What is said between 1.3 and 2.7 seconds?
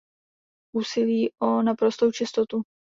o naprostou čistotu.